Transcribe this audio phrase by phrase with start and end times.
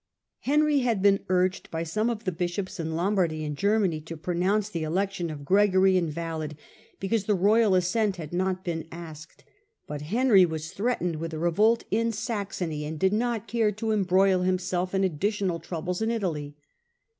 [0.39, 4.67] Henry had been urged by some of the bishops in Lombardy and Germany to pronounce
[4.67, 6.57] the election of Gregory Gregory invalid,
[6.99, 9.43] because the royal assent had 5J^^*®* not been asked;
[9.85, 13.91] but Henry was threatened 1078 ^\^ a revolt in Saxony, and did not care to
[13.91, 16.55] embroil himself in additional troubles in Italy.